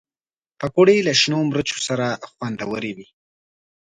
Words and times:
پکورې 0.59 1.05
له 1.07 1.13
شنو 1.21 1.39
مرچو 1.49 1.77
سره 1.87 2.05
خوندورې 2.33 2.91
وي 2.97 3.07